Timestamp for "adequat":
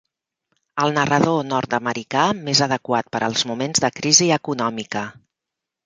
2.69-3.13